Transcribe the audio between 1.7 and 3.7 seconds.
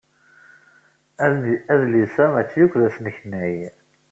Adlis-a maci akk d asneknay.